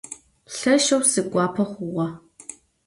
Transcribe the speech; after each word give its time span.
Lheşşeu 0.57 1.01
siguape 1.11 1.63
xhuğe! 1.71 2.07